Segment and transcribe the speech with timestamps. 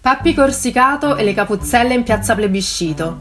[0.00, 3.20] Pappi Corsicato e le capuzzelle in piazza Plebiscito.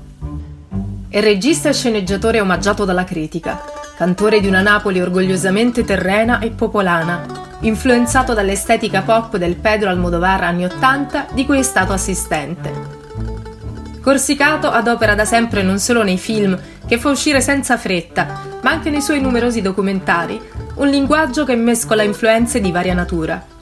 [1.09, 3.59] È regista e sceneggiatore omaggiato dalla critica,
[3.97, 7.25] cantore di una Napoli orgogliosamente terrena e popolana,
[7.61, 12.71] influenzato dall'estetica pop del Pedro Almodovar anni Ottanta di cui è stato assistente.
[13.99, 18.91] Corsicato adopera da sempre non solo nei film, che fa uscire senza fretta, ma anche
[18.91, 20.39] nei suoi numerosi documentari,
[20.75, 23.55] un linguaggio che mescola influenze di varia natura.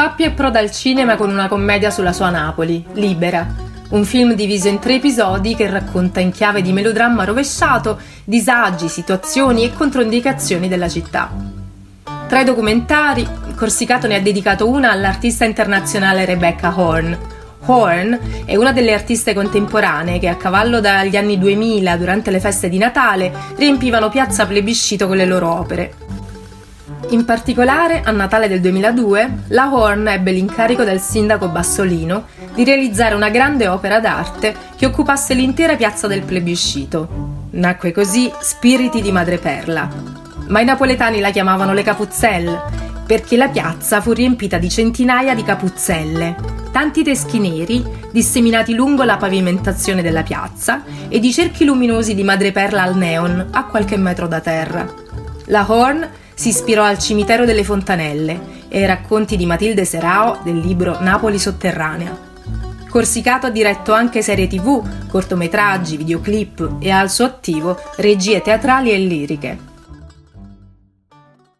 [0.00, 3.46] Pappi approda al cinema con una commedia sulla sua Napoli, Libera,
[3.90, 9.62] un film diviso in tre episodi che racconta in chiave di melodramma rovesciato disagi, situazioni
[9.62, 11.30] e controindicazioni della città.
[12.26, 17.18] Tra i documentari, Corsicato ne ha dedicato una all'artista internazionale Rebecca Horn,
[17.66, 22.70] Horn è una delle artiste contemporanee che a cavallo dagli anni 2000, durante le feste
[22.70, 25.92] di Natale, riempivano piazza plebiscito con le loro opere.
[27.08, 33.14] In particolare, a Natale del 2002, la Horn ebbe l'incarico del sindaco Bassolino di realizzare
[33.14, 37.48] una grande opera d'arte che occupasse l'intera piazza del plebiscito.
[37.50, 39.88] Nacque così Spiriti di Madreperla.
[40.48, 45.42] Ma i napoletani la chiamavano le Capuzzelle perché la piazza fu riempita di centinaia di
[45.42, 46.36] capuzzelle,
[46.70, 52.82] tanti teschi neri disseminati lungo la pavimentazione della piazza e di cerchi luminosi di madreperla
[52.82, 54.86] al neon a qualche metro da terra.
[55.46, 56.08] La Horn
[56.40, 61.38] si ispirò al cimitero delle fontanelle e ai racconti di Matilde Serao del libro Napoli
[61.38, 62.16] sotterranea.
[62.88, 68.96] Corsicato ha diretto anche serie tv, cortometraggi, videoclip e al suo attivo regie teatrali e
[68.96, 69.69] liriche.